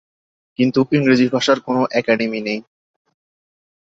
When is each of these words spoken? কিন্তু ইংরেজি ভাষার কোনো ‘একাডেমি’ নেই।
কিন্তু 0.59 0.79
ইংরেজি 0.91 1.25
ভাষার 1.33 1.59
কোনো 1.59 1.81
‘একাডেমি’ 1.91 2.39
নেই। 2.41 2.59